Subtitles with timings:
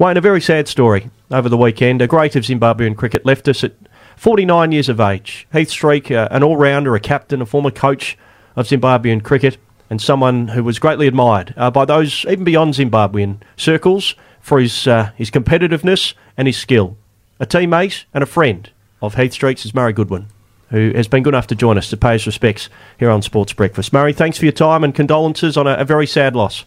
[0.00, 2.00] Wayne, a very sad story over the weekend.
[2.00, 3.74] A great of Zimbabwean cricket left us at
[4.16, 5.46] 49 years of age.
[5.52, 8.16] Heath Streak, uh, an all rounder, a captain, a former coach
[8.56, 9.58] of Zimbabwean cricket,
[9.90, 14.86] and someone who was greatly admired uh, by those even beyond Zimbabwean circles for his,
[14.86, 16.96] uh, his competitiveness and his skill.
[17.38, 18.70] A teammate and a friend
[19.02, 20.28] of Heath Streak's is Murray Goodwin,
[20.70, 23.52] who has been good enough to join us to pay his respects here on Sports
[23.52, 23.92] Breakfast.
[23.92, 26.64] Murray, thanks for your time and condolences on a, a very sad loss.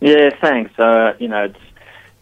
[0.00, 0.76] Yeah, thanks.
[0.76, 1.71] Uh, you know, it's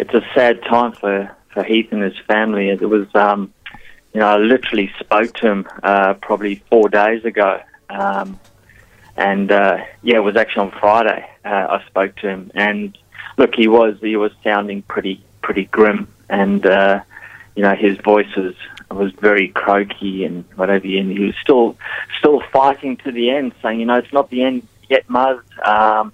[0.00, 2.70] it's a sad time for, for Heath and his family.
[2.70, 3.52] It was, um,
[4.14, 7.60] you know, I literally spoke to him uh, probably four days ago.
[7.90, 8.40] Um,
[9.16, 11.28] and uh, yeah, it was actually on Friday.
[11.44, 12.96] Uh, I spoke to him, and
[13.36, 17.02] look, he was he was sounding pretty pretty grim, and uh,
[17.54, 18.54] you know his voice was
[18.90, 21.76] was very croaky and whatever, and he was still
[22.18, 25.42] still fighting to the end, saying, you know, it's not the end yet, Muzz.
[25.66, 26.12] Um,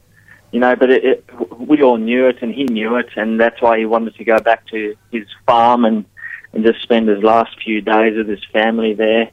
[0.52, 3.60] you know, but it, it, we all knew it, and he knew it, and that's
[3.60, 6.04] why he wanted to go back to his farm and
[6.52, 9.30] and just spend his last few days with his family there.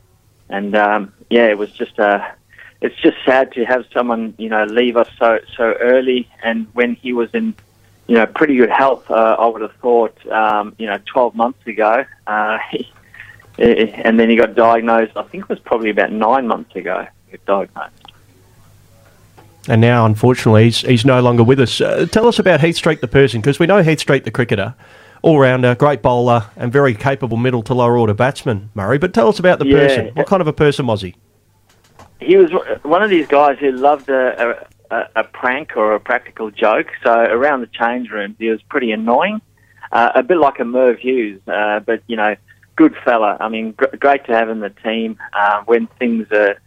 [0.49, 2.35] And um, yeah, it was just a
[2.81, 6.29] it's just sad to have someone you know leave us so so early.
[6.43, 7.55] And when he was in
[8.07, 11.65] you know pretty good health, uh, I would have thought um, you know 12 months
[11.65, 12.05] ago.
[12.27, 12.91] Uh, he,
[13.57, 15.15] and then he got diagnosed.
[15.15, 17.07] I think it was probably about nine months ago.
[17.27, 18.02] He got diagnosed.
[19.69, 21.79] And now, unfortunately, he's, he's no longer with us.
[21.79, 24.75] Uh, tell us about Heath Streak, the person, because we know Heath Streak, the cricketer,
[25.21, 28.97] all rounder, great bowler, and very capable middle to lower order batsman, Murray.
[28.97, 29.77] But tell us about the Yeah.
[29.77, 30.11] person.
[30.15, 31.15] What kind of a person was he?
[32.19, 32.51] he was
[32.83, 36.87] one of these guys who loved a, a, a prank or a practical joke.
[37.03, 39.41] So around the change room, he was pretty annoying,
[39.91, 42.35] uh, a bit like a Merv Hughes, uh, but you know,
[42.75, 43.37] good fella.
[43.39, 46.57] I mean, gr- great to have in the team uh, when things are,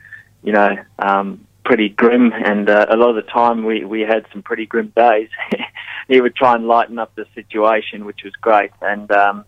[0.42, 2.32] you know, um, pretty grim.
[2.32, 5.28] And uh, a lot of the time, we we had some pretty grim days.
[6.08, 8.70] he would try and lighten up the situation, which was great.
[8.80, 9.44] And um,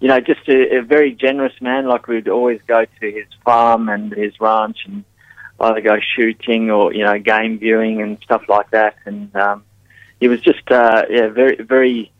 [0.00, 1.86] you know, just a, a very generous man.
[1.86, 5.04] Like we'd always go to his farm and his ranch and
[5.60, 8.96] either go shooting or you know game viewing and stuff like that.
[9.04, 9.64] And um,
[10.20, 12.12] he was just uh, yeah very very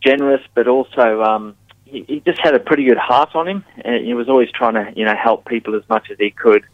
[0.00, 4.04] generous, but also um, he, he just had a pretty good heart on him, and
[4.04, 6.64] he was always trying to you know help people as much as he could.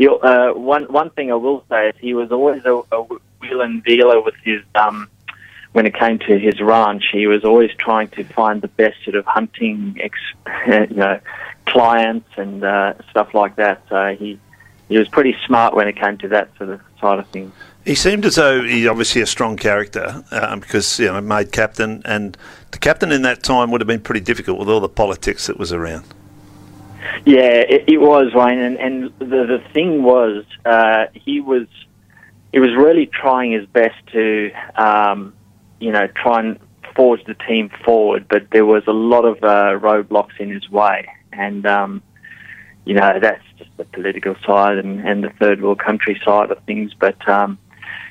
[0.00, 3.60] He, uh, one one thing I will say is he was always a, a wheel
[3.60, 5.10] and dealer with his um,
[5.72, 7.04] when it came to his ranch.
[7.12, 11.20] He was always trying to find the best sort of hunting ex- you know
[11.66, 13.82] clients and uh, stuff like that.
[13.90, 14.40] So he
[14.88, 17.52] he was pretty smart when it came to that sort of side of things.
[17.84, 22.00] He seemed as though he's obviously a strong character um, because you know made captain,
[22.06, 22.38] and
[22.70, 25.58] the captain in that time would have been pretty difficult with all the politics that
[25.58, 26.06] was around.
[27.24, 31.66] Yeah, it, it was Wayne, and, and the the thing was, uh, he was
[32.52, 35.34] he was really trying his best to, um,
[35.78, 36.58] you know, try and
[36.96, 41.08] forge the team forward, but there was a lot of uh, roadblocks in his way,
[41.32, 42.02] and um,
[42.84, 46.62] you know that's just the political side and, and the third world country side of
[46.64, 46.92] things.
[46.98, 47.58] But um,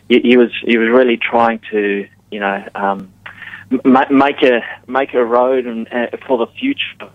[0.07, 2.66] he, he was he was really trying to, you know.
[2.75, 3.13] Um,
[3.83, 7.11] ma- make a make a road and uh, for the future,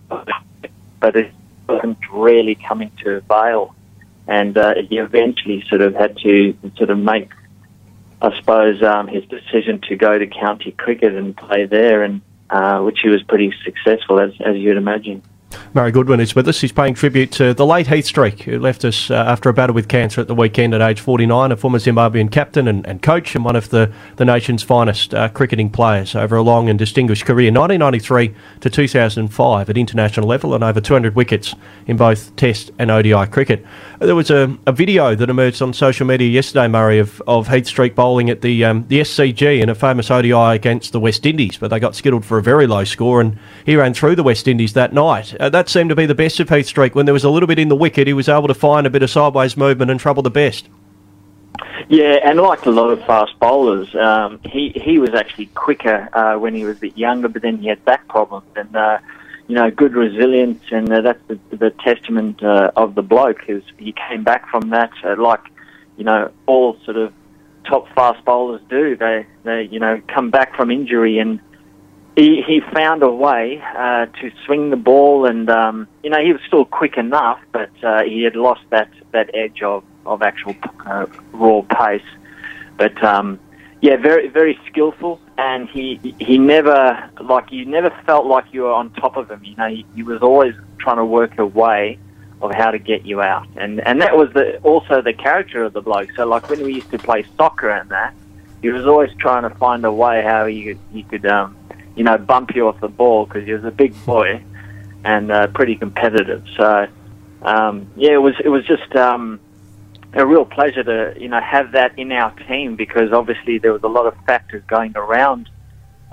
[1.00, 1.32] but it
[1.69, 3.75] wasn't really coming to avail.
[4.26, 7.30] And uh, he eventually sort of had to sort of make,
[8.22, 12.80] I suppose, um, his decision to go to county cricket and play there, and uh,
[12.80, 15.22] which he was pretty successful, as as you'd imagine.
[15.75, 16.60] Murray Goodwin is with us.
[16.60, 19.75] He's paying tribute to the late Heath Streak, who left us uh, after a battle
[19.75, 23.34] with cancer at the weekend at age 49, a former Zimbabwean captain and, and coach,
[23.34, 27.25] and one of the, the nation's finest uh, cricketing players over a long and distinguished
[27.25, 31.54] career, 1993 to 2005 at international level, and over 200 wickets
[31.87, 33.64] in both Test and ODI cricket.
[33.98, 37.66] There was a, a video that emerged on social media yesterday, Murray, of, of Heath
[37.66, 41.56] Streak bowling at the um, the SCG in a famous ODI against the West Indies,
[41.56, 44.48] but they got skittled for a very low score, and he ran through the West
[44.48, 45.34] Indies that night.
[45.44, 46.94] Uh, that seemed to be the best of Heath Streak.
[46.94, 48.91] When there was a little bit in the wicket, he was able to find a
[48.91, 50.71] bit of sideways movement and trouble the best.
[51.91, 56.38] Yeah, and like a lot of fast bowlers, um, he he was actually quicker uh,
[56.38, 59.00] when he was a bit younger, but then he had back problems and uh,
[59.46, 63.47] you know good resilience, and uh, that's the, the testament uh, of the bloke.
[63.47, 65.43] Is he came back from that uh, like
[65.99, 67.12] you know all sort of
[67.67, 68.97] top fast bowlers do.
[68.97, 71.38] They they you know come back from injury and.
[72.16, 76.32] He, he found a way uh, to swing the ball, and um, you know he
[76.32, 80.55] was still quick enough, but uh, he had lost that, that edge of, of actual
[80.87, 82.02] uh, raw pace.
[82.76, 83.40] But um,
[83.81, 88.72] yeah, very very skillful, and he he never like you never felt like you were
[88.72, 89.43] on top of him.
[89.43, 91.99] You know, he, he was always trying to work a way
[92.40, 95.72] of how to get you out, and and that was the also the character of
[95.72, 96.11] the bloke.
[96.14, 98.14] So like when we used to play soccer and that,
[98.62, 101.56] he was always trying to find a way how he he could um,
[101.96, 104.43] you know, bump you off the ball because he was a big boy
[105.05, 106.44] and uh, pretty competitive.
[106.56, 106.87] So,
[107.43, 109.41] um, yeah, it was it was just um,
[110.12, 113.82] a real pleasure to you know have that in our team because obviously there was
[113.82, 115.49] a lot of factors going around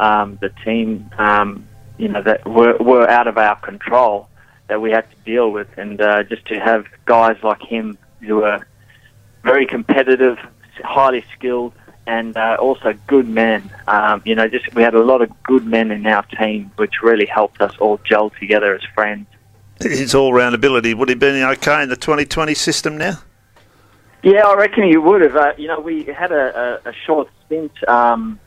[0.02, 1.68] um, the team, um,
[1.98, 4.28] you know, that were, were out of our control
[4.68, 8.38] that we had to deal with, and uh, just to have guys like him who
[8.38, 8.66] were
[9.44, 10.38] very competitive,
[10.84, 11.74] highly skilled,
[12.08, 13.70] and uh, also good men.
[13.88, 17.02] Um, you know, just we had a lot of good men in our team, which
[17.02, 19.28] really helped us all gel together as friends.
[19.80, 23.20] His all-round ability would he been okay in the 2020 system now?
[24.24, 25.36] Yeah, I reckon he would have.
[25.36, 27.72] Uh, you know, we had a, a, a short stint.
[27.90, 28.40] Um,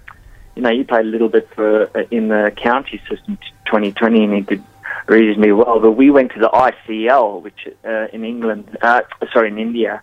[0.55, 4.35] you know, he played a little bit for uh, in the county system 2020, and
[4.35, 4.65] he did
[5.06, 5.81] reasonably well.
[5.81, 9.03] But we went to the ICL, which uh, in England, uh,
[9.33, 10.03] sorry, in India,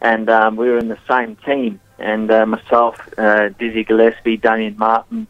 [0.00, 1.80] and um, we were in the same team.
[2.02, 5.26] And uh, myself, uh, Dizzy Gillespie, Damien Martyn,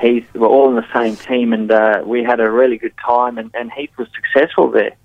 [0.00, 3.38] Heath were all in the same team, and uh, we had a really good time.
[3.38, 4.96] And, and Heath was successful there.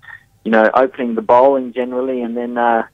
[0.44, 2.86] You know, opening the bowling generally, and then uh,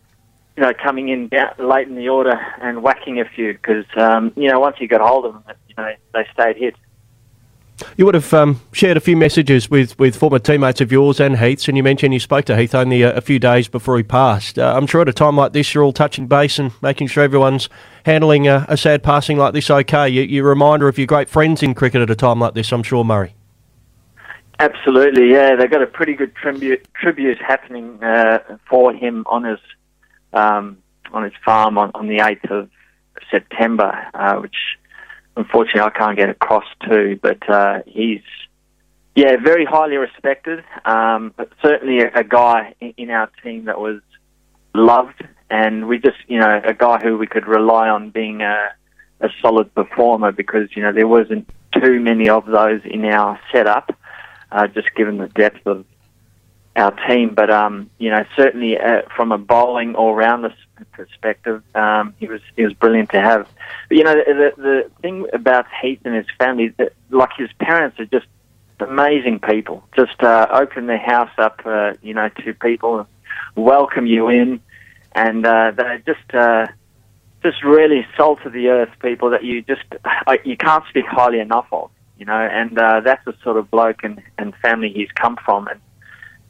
[0.56, 4.50] you know coming in late in the order and whacking a few because um, you
[4.50, 6.74] know once you got hold of them, you know they stayed hit.
[7.96, 11.36] You would have um, shared a few messages with, with former teammates of yours and
[11.36, 14.04] Heath's, and you mentioned you spoke to Heath only a, a few days before he
[14.04, 14.58] passed.
[14.58, 17.24] Uh, I'm sure at a time like this, you're all touching base and making sure
[17.24, 17.68] everyone's
[18.04, 20.08] handling a, a sad passing like this okay.
[20.08, 22.72] You, you're a reminder of your great friends in cricket at a time like this,
[22.72, 23.34] I'm sure, Murray.
[24.60, 25.56] Absolutely, yeah.
[25.56, 28.38] They've got a pretty good tribute, tribute happening uh,
[28.68, 29.58] for him on his
[30.32, 30.78] um,
[31.12, 32.70] on his farm on, on the 8th of
[33.30, 34.56] September, uh, which
[35.36, 38.22] unfortunately I can't get across to, but uh, he's
[39.14, 44.00] yeah very highly respected, um, but certainly a, a guy in, our team that was
[44.74, 48.70] loved, and we just you know a guy who we could rely on being a,
[49.20, 53.96] a solid performer because you know there wasn't too many of those in our setup,
[54.52, 55.84] uh, just given the depth of
[56.76, 57.34] our team.
[57.34, 60.52] But um, you know, certainly uh, from a bowling all round
[60.92, 63.48] perspective, um, he was he was brilliant to have.
[63.88, 67.98] But you know, the the thing about Heath and his family, that, like his parents,
[68.00, 68.26] are just
[68.80, 69.84] amazing people.
[69.94, 73.06] Just uh, open their house up, uh, you know, to people,
[73.54, 74.60] welcome you in,
[75.12, 76.34] and uh, they're just.
[76.34, 76.66] Uh,
[77.42, 79.84] just really salt of the earth people that you just
[80.26, 83.70] uh, you can't speak highly enough of, you know, and uh, that's the sort of
[83.70, 85.78] bloke and, and family he's come from, and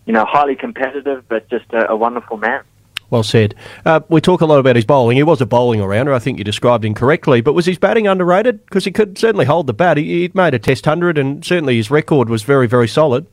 [0.07, 2.63] you know, highly competitive, but just a, a wonderful man.
[3.11, 3.55] Well said.
[3.85, 5.17] Uh, we talk a lot about his bowling.
[5.17, 6.13] He was a bowling all-rounder.
[6.13, 7.41] I think you described him correctly.
[7.41, 8.65] But was his batting underrated?
[8.65, 9.99] Because he could certainly hold the bat.
[9.99, 13.27] He, would made a Test hundred, and certainly his record was very, very solid.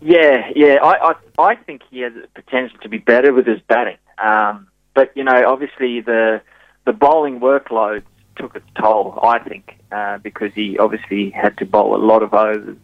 [0.00, 0.74] Yeah, yeah.
[0.82, 3.96] I, I, I think he has the potential to be better with his batting.
[4.22, 6.42] Um, but you know, obviously the
[6.84, 8.02] the bowling workload
[8.36, 9.18] took its toll.
[9.22, 12.76] I think uh, because he obviously had to bowl a lot of overs,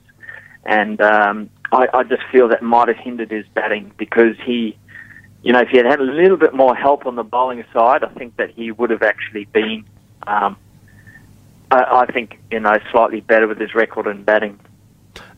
[0.64, 4.76] and um, I, I just feel that might have hindered his batting because he,
[5.43, 8.02] you know, if he had had a little bit more help on the bowling side,
[8.02, 9.84] I think that he would have actually been,
[10.26, 10.56] um,
[11.70, 14.58] I, I think, you know, slightly better with his record in batting.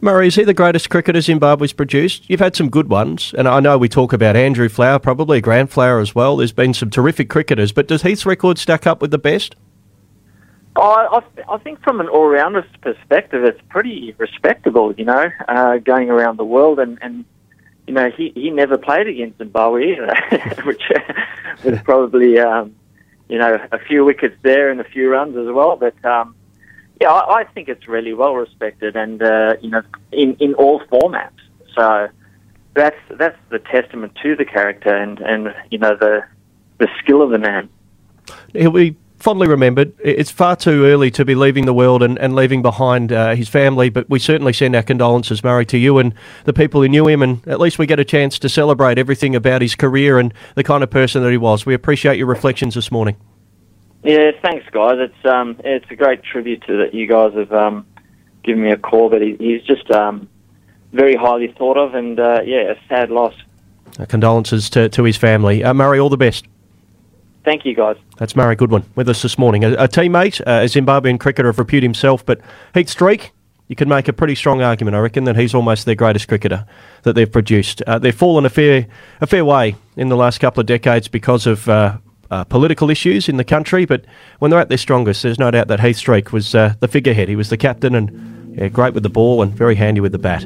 [0.00, 2.28] Murray, is he the greatest cricketer Zimbabwe's produced?
[2.28, 5.70] You've had some good ones, and I know we talk about Andrew Flower, probably Grant
[5.70, 6.36] Flower as well.
[6.36, 9.54] There's been some terrific cricketers, but does Heath's record stack up with the best?
[10.76, 16.38] I, I, think from an all-rounder perspective, it's pretty respectable, you know, uh, going around
[16.38, 16.78] the world.
[16.78, 17.24] And, and,
[17.86, 20.14] you know, he, he never played against Zimbabwe either,
[20.64, 20.82] which
[21.62, 22.74] was probably, um,
[23.28, 25.76] you know, a few wickets there and a few runs as well.
[25.76, 26.34] But, um,
[27.00, 30.80] yeah, I, I think it's really well respected and, uh, you know, in, in all
[30.80, 31.30] formats.
[31.76, 32.08] So
[32.74, 36.24] that's, that's the testament to the character and, and you know, the,
[36.78, 37.68] the skill of the man.
[38.54, 39.92] He'll be fondly remembered.
[40.02, 43.48] It's far too early to be leaving the world and, and leaving behind uh, his
[43.48, 46.12] family, but we certainly send our condolences, Murray, to you and
[46.44, 49.36] the people who knew him, and at least we get a chance to celebrate everything
[49.36, 51.64] about his career and the kind of person that he was.
[51.64, 53.16] We appreciate your reflections this morning.
[54.02, 54.96] Yeah, thanks, guys.
[54.98, 57.86] It's um, it's a great tribute to that you guys have um,
[58.42, 60.28] given me a call, but he, he's just um,
[60.92, 63.34] very highly thought of, and uh, yeah, a sad loss.
[64.00, 65.62] Our condolences to, to his family.
[65.62, 66.46] Uh, Murray, all the best.
[67.44, 67.96] Thank you, guys.
[68.18, 69.64] That's Murray Goodwin with us this morning.
[69.64, 72.40] A, a teammate, uh, a Zimbabwean cricketer of repute himself, but
[72.74, 73.32] Heath Streak,
[73.68, 76.66] you can make a pretty strong argument, I reckon, that he's almost their greatest cricketer
[77.02, 77.82] that they've produced.
[77.82, 78.86] Uh, they've fallen a fair,
[79.20, 81.98] a fair way in the last couple of decades because of uh,
[82.30, 84.04] uh, political issues in the country, but
[84.38, 87.28] when they're at their strongest, there's no doubt that Heath Streak was uh, the figurehead.
[87.28, 90.18] He was the captain and yeah, great with the ball and very handy with the
[90.18, 90.44] bat.